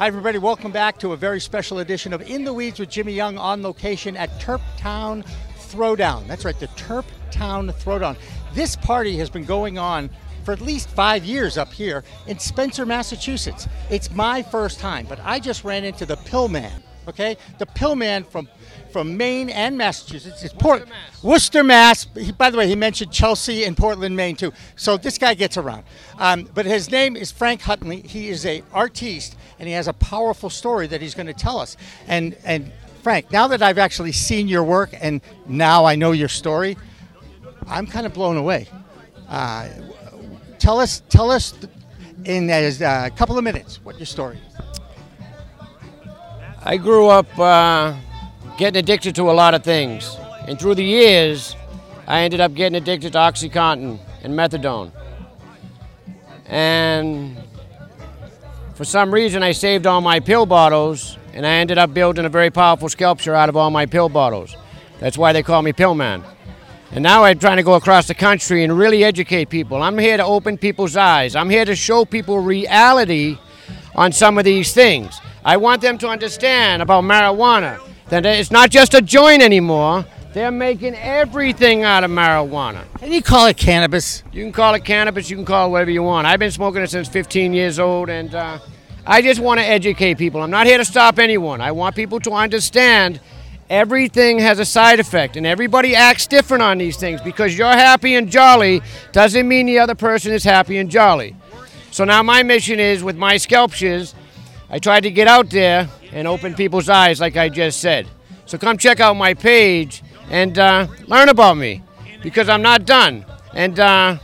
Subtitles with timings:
[0.00, 0.38] Hi, everybody.
[0.38, 3.62] Welcome back to a very special edition of In the Weeds with Jimmy Young on
[3.62, 5.22] location at Terp Town
[5.58, 6.26] Throwdown.
[6.26, 8.16] That's right, the Terp Town Throwdown.
[8.54, 10.08] This party has been going on
[10.42, 13.68] for at least five years up here in Spencer, Massachusetts.
[13.90, 16.82] It's my first time, but I just ran into the Pillman.
[17.08, 18.48] Okay, the pill man from
[18.92, 20.42] from Maine and Massachusetts.
[20.42, 20.88] It's Port
[21.22, 22.06] Worcester, Mass.
[22.16, 24.52] He, by the way, he mentioned Chelsea and Portland, Maine too.
[24.76, 25.84] So this guy gets around.
[26.18, 28.02] Um, but his name is Frank Huntley.
[28.02, 31.58] He is a artiste, and he has a powerful story that he's going to tell
[31.58, 31.76] us.
[32.06, 36.28] And and Frank, now that I've actually seen your work and now I know your
[36.28, 36.76] story,
[37.66, 38.68] I'm kind of blown away.
[39.26, 39.68] Uh,
[40.58, 41.54] tell us, tell us
[42.24, 44.38] in a uh, couple of minutes what your story.
[46.62, 47.96] I grew up uh,
[48.58, 50.14] getting addicted to a lot of things.
[50.46, 51.56] And through the years,
[52.06, 54.92] I ended up getting addicted to Oxycontin and methadone.
[56.46, 57.38] And
[58.74, 62.28] for some reason, I saved all my pill bottles, and I ended up building a
[62.28, 64.54] very powerful sculpture out of all my pill bottles.
[64.98, 66.22] That's why they call me Pillman.
[66.92, 69.82] And now I'm trying to go across the country and really educate people.
[69.82, 71.36] I'm here to open people's eyes.
[71.36, 73.38] I'm here to show people reality
[73.94, 75.20] on some of these things.
[75.44, 80.04] I want them to understand about marijuana that it's not just a joint anymore.
[80.32, 82.84] They're making everything out of marijuana.
[83.00, 84.22] And you call it cannabis?
[84.32, 86.26] You can call it cannabis, you can call it whatever you want.
[86.26, 88.58] I've been smoking it since 15 years old, and uh,
[89.06, 90.42] I just want to educate people.
[90.42, 91.60] I'm not here to stop anyone.
[91.60, 93.18] I want people to understand
[93.68, 97.20] everything has a side effect, and everybody acts different on these things.
[97.22, 98.82] Because you're happy and jolly
[99.12, 101.34] doesn't mean the other person is happy and jolly.
[101.90, 104.14] So now my mission is with my sculptures
[104.70, 108.06] I tried to get out there and open people's eyes, like I just said.
[108.46, 111.82] So come check out my page and uh, learn about me
[112.22, 113.24] because I'm not done.
[113.52, 114.18] And uh,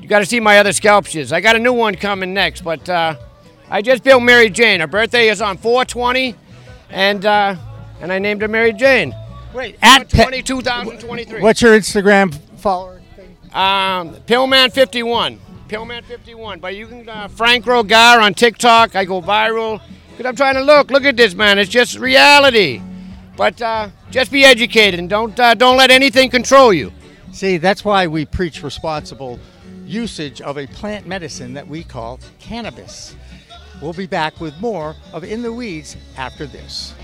[0.00, 1.32] you got to see my other sculptures.
[1.32, 3.16] I got a new one coming next, but uh,
[3.68, 4.80] I just built Mary Jane.
[4.80, 6.36] Her birthday is on 420,
[6.90, 7.56] and uh,
[8.00, 9.14] and I named her Mary Jane.
[9.54, 11.40] Wait, at 20, 2023.
[11.40, 13.00] What's your Instagram follower?
[13.52, 15.38] Um, Pillman51.
[15.72, 16.60] Pillman51.
[16.60, 18.94] But you can uh, Frank Rogar on TikTok.
[18.94, 20.90] I go viral because I'm trying to look.
[20.90, 21.58] Look at this, man.
[21.58, 22.82] It's just reality.
[23.36, 26.92] But uh, just be educated and don't uh, don't let anything control you.
[27.32, 29.40] See, that's why we preach responsible
[29.86, 33.16] usage of a plant medicine that we call cannabis.
[33.80, 36.94] We'll be back with more of In the Weeds after this.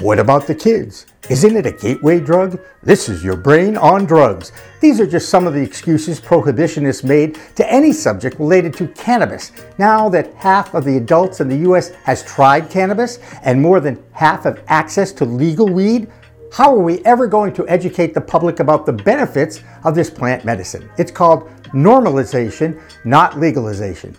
[0.00, 1.04] What about the kids?
[1.28, 2.58] Isn't it a gateway drug?
[2.82, 4.50] This is your brain on drugs.
[4.80, 9.52] These are just some of the excuses prohibitionists made to any subject related to cannabis.
[9.76, 14.02] Now that half of the adults in the US has tried cannabis and more than
[14.12, 16.10] half have access to legal weed,
[16.50, 20.46] how are we ever going to educate the public about the benefits of this plant
[20.46, 20.88] medicine?
[20.96, 24.16] It's called normalization, not legalization.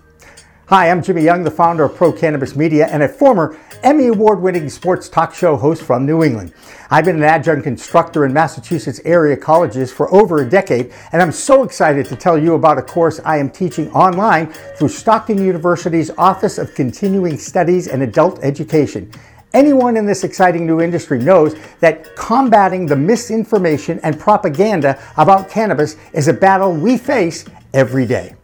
[0.72, 4.40] Hi, I'm Jimmy Young, the founder of Pro Cannabis Media and a former Emmy Award
[4.40, 6.54] winning sports talk show host from New England.
[6.90, 11.34] I've been an adjunct instructor in Massachusetts area colleges for over a decade, and I'm
[11.34, 16.10] so excited to tell you about a course I am teaching online through Stockton University's
[16.18, 19.12] Office of Continuing Studies and Adult Education.
[19.54, 25.98] Anyone in this exciting new industry knows that combating the misinformation and propaganda about cannabis
[26.14, 27.44] is a battle we face
[27.74, 28.36] every day.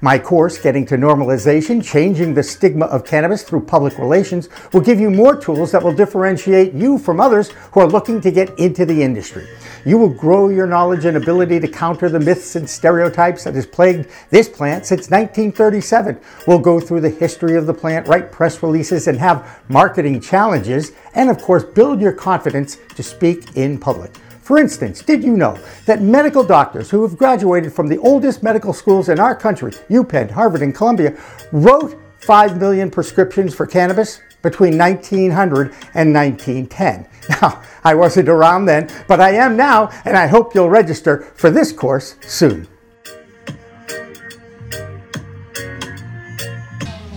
[0.00, 5.00] My course, Getting to Normalization Changing the Stigma of Cannabis Through Public Relations, will give
[5.00, 8.84] you more tools that will differentiate you from others who are looking to get into
[8.84, 9.46] the industry.
[9.84, 13.66] You will grow your knowledge and ability to counter the myths and stereotypes that has
[13.66, 16.20] plagued this plant since 1937.
[16.46, 20.92] We'll go through the history of the plant, write press releases, and have marketing challenges,
[21.14, 24.12] and of course, build your confidence to speak in public.
[24.42, 28.72] For instance, did you know that medical doctors who have graduated from the oldest medical
[28.72, 31.16] schools in our country, UPenn, Harvard, and Columbia,
[31.52, 37.08] wrote 5 million prescriptions for cannabis between 1900 and 1910?
[37.40, 41.50] Now, I wasn't around then, but I am now, and I hope you'll register for
[41.50, 42.66] this course soon.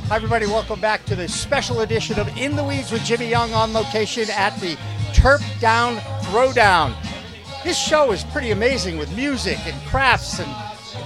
[0.08, 0.46] Hi, everybody.
[0.46, 4.30] Welcome back to the special edition of In the Weeds with Jimmy Young on location
[4.30, 4.76] at the
[5.12, 6.96] Terp Down Throwdown.
[7.66, 10.48] This show is pretty amazing with music and crafts and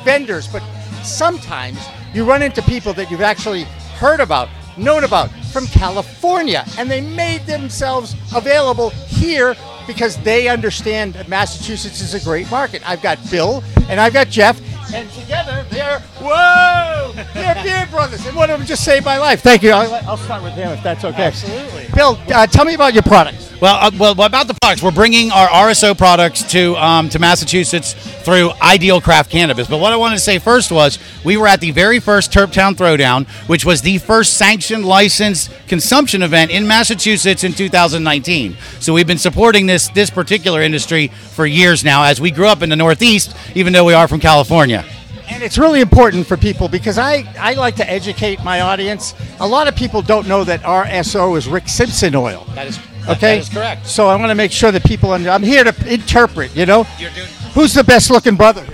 [0.04, 0.62] vendors, but
[1.04, 1.80] sometimes
[2.14, 3.64] you run into people that you've actually
[3.96, 9.56] heard about, known about from California, and they made themselves available here
[9.88, 12.88] because they understand that Massachusetts is a great market.
[12.88, 14.60] I've got Bill and I've got Jeff,
[14.94, 19.42] and together they're whoa, they're Beard Brothers, and one of them just saved my life.
[19.42, 19.72] Thank you.
[19.72, 21.24] I'll, I'll start with him if that's okay.
[21.28, 21.88] Absolutely.
[21.96, 23.49] Bill, uh, tell me about your products.
[23.62, 27.94] Well, uh, well, about the products, we're bringing our RSO products to um, to Massachusetts
[28.24, 29.68] through Ideal Craft Cannabis.
[29.68, 32.76] But what I wanted to say first was we were at the very first Terptown
[32.76, 38.56] Throwdown, which was the first sanctioned licensed consumption event in Massachusetts in 2019.
[38.80, 42.62] So we've been supporting this this particular industry for years now, as we grew up
[42.62, 44.86] in the Northeast, even though we are from California.
[45.30, 49.14] And it's really important for people because I, I like to educate my audience.
[49.42, 52.48] A lot of people don't know that RSO is Rick Simpson oil.
[52.56, 53.88] That is Okay, That is correct.
[53.88, 55.12] So I want to make sure that people.
[55.12, 56.56] Under, I'm here to interpret.
[56.56, 58.66] You know, You're doing- who's the best looking brother?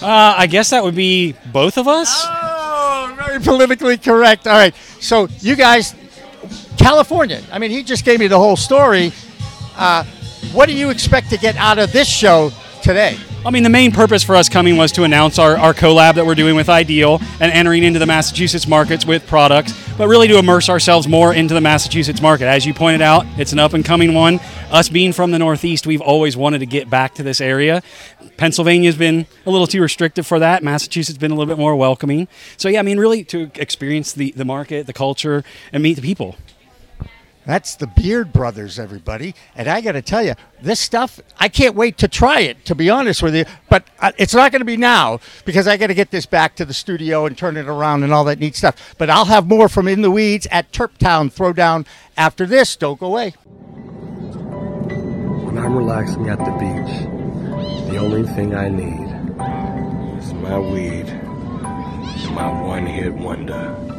[0.00, 2.24] Uh, I guess that would be both of us.
[2.26, 4.46] Oh, very politically correct.
[4.46, 4.74] All right.
[5.00, 5.94] So you guys,
[6.78, 7.42] California.
[7.50, 9.12] I mean, he just gave me the whole story.
[9.76, 10.04] Uh,
[10.52, 12.52] what do you expect to get out of this show
[12.82, 13.16] today?
[13.46, 16.26] I mean, the main purpose for us coming was to announce our, our collab that
[16.26, 20.38] we're doing with Ideal and entering into the Massachusetts markets with products, but really to
[20.38, 22.46] immerse ourselves more into the Massachusetts market.
[22.46, 24.40] As you pointed out, it's an up and coming one.
[24.72, 27.84] Us being from the Northeast, we've always wanted to get back to this area.
[28.36, 30.64] Pennsylvania's been a little too restrictive for that.
[30.64, 32.26] Massachusetts been a little bit more welcoming.
[32.56, 36.02] So, yeah, I mean, really to experience the, the market, the culture, and meet the
[36.02, 36.34] people.
[37.46, 39.34] That's the Beard Brothers, everybody.
[39.54, 42.74] And I got to tell you, this stuff, I can't wait to try it, to
[42.74, 43.44] be honest with you.
[43.70, 46.56] But uh, it's not going to be now because I got to get this back
[46.56, 48.96] to the studio and turn it around and all that neat stuff.
[48.98, 52.74] But I'll have more from In the Weeds at Terptown Throwdown after this.
[52.74, 53.30] Don't go away.
[54.90, 59.06] When I'm relaxing at the beach, the only thing I need
[60.20, 61.26] is my weed
[62.36, 63.95] my one hit wonder.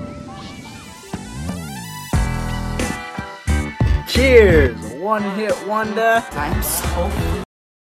[4.17, 4.75] Cheers!
[4.95, 6.23] One hit wonder.
[6.31, 7.11] I'm so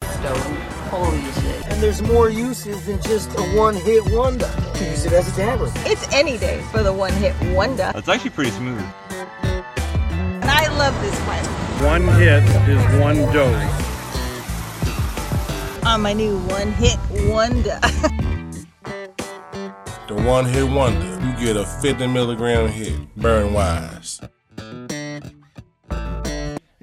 [0.03, 0.57] stoned.
[0.91, 1.65] Holy shit.
[1.67, 4.45] And there's more uses than just a one hit wonder.
[4.45, 5.71] You can use it as a dabber.
[5.85, 7.89] It's any day for the one hit wonder.
[7.95, 8.83] It's actually pretty smooth.
[9.13, 11.45] And I love this one.
[11.85, 13.55] One hit is one dose.
[15.85, 16.99] On my new one hit
[17.31, 17.79] wonder.
[20.09, 21.17] The one hit wonder.
[21.25, 24.19] You get a 50 milligram hit, burn wise.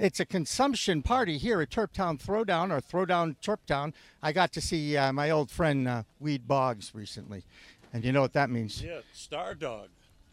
[0.02, 3.92] It's a consumption party here at Terptown Throwdown or Throwdown Terptown.
[4.20, 7.44] I got to see uh, my old friend uh, Weed Boggs recently.
[7.92, 8.82] And you know what that means?
[8.82, 9.90] Yeah, Star Dog.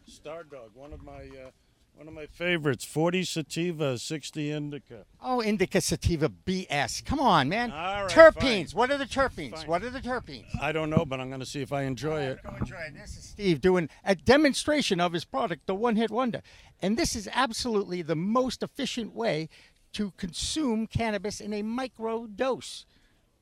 [0.08, 1.50] Star Dog, one of my uh,
[1.94, 2.84] one of my favorites.
[2.84, 5.04] 40 sativa, 60 indica.
[5.22, 7.04] Oh, indica sativa BS.
[7.04, 7.70] Come on, man.
[7.70, 8.72] All right, terpenes.
[8.72, 8.78] fine.
[8.78, 9.56] What are the terpenes?
[9.58, 9.66] Fine.
[9.66, 10.46] What are the terpenes?
[10.60, 12.42] I don't know, but I'm going to see if I enjoy it.
[12.42, 12.94] Go enjoy it.
[12.94, 16.42] This is Steve doing a demonstration of his product, the One Hit Wonder.
[16.80, 19.48] And this is absolutely the most efficient way
[19.92, 22.86] to consume cannabis in a micro dose.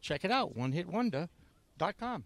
[0.00, 2.24] Check it out, onehitwonder.com.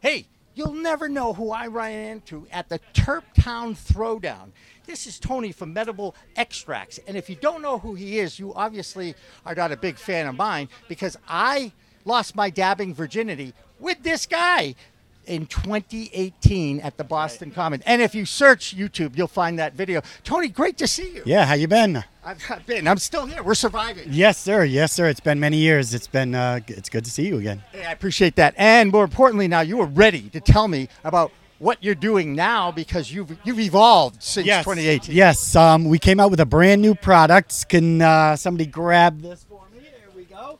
[0.00, 0.26] Hey,
[0.58, 4.50] you'll never know who I ran into at the Terptown Throwdown.
[4.86, 6.98] This is Tony from Medible Xtracts.
[7.06, 9.14] And if you don't know who he is, you obviously
[9.46, 11.70] are not a big fan of mine because I
[12.04, 14.74] lost my dabbing virginity with this guy
[15.28, 17.82] in 2018 at the Boston Common.
[17.86, 20.02] And if you search YouTube, you'll find that video.
[20.24, 21.22] Tony, great to see you.
[21.24, 22.02] Yeah, how you been?
[22.24, 22.88] I've I've been.
[22.88, 23.42] I'm still here.
[23.42, 24.08] We're surviving.
[24.10, 24.64] Yes, sir.
[24.64, 25.08] Yes, sir.
[25.08, 25.94] It's been many years.
[25.94, 27.62] It's been uh, it's good to see you again.
[27.72, 28.54] Hey, I appreciate that.
[28.56, 32.70] And more importantly, now you are ready to tell me about what you're doing now
[32.70, 35.14] because you've you've evolved since 2018.
[35.14, 37.68] Yes, um, we came out with a brand new product.
[37.68, 39.80] Can uh, somebody grab this for me?
[39.80, 40.58] There we go.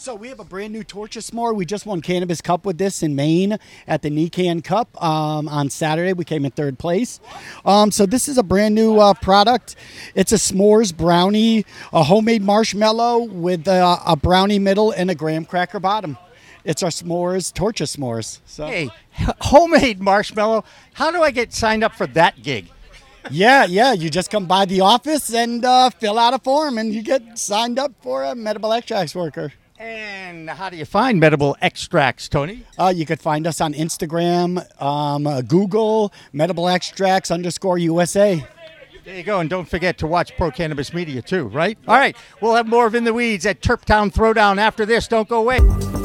[0.00, 1.54] So we have a brand new Torture S'more.
[1.54, 5.68] We just won Cannabis Cup with this in Maine at the Nican Cup um, on
[5.68, 6.14] Saturday.
[6.14, 7.20] We came in third place.
[7.66, 9.76] Um, so this is a brand new uh, product.
[10.14, 15.44] It's a s'mores brownie, a homemade marshmallow with uh, a brownie middle and a graham
[15.44, 16.16] cracker bottom.
[16.64, 18.38] It's our s'mores, Torture S'mores.
[18.46, 18.68] So.
[18.68, 18.88] Hey,
[19.42, 20.64] homemade marshmallow.
[20.94, 22.68] How do I get signed up for that gig?
[23.30, 23.92] Yeah, yeah.
[23.92, 27.38] You just come by the office and uh, fill out a form, and you get
[27.38, 29.52] signed up for a Medible Xtracts worker.
[29.80, 32.66] And how do you find Medible Xtracts, Tony?
[32.78, 38.46] Uh, you could find us on Instagram, um, uh, Google, medical extracts underscore USA.
[39.06, 39.40] There you go.
[39.40, 41.78] And don't forget to watch Pro Cannabis Media too, right?
[41.88, 42.14] All right.
[42.42, 45.08] We'll have more of In the Weeds at Terptown Throwdown after this.
[45.08, 45.99] Don't go away.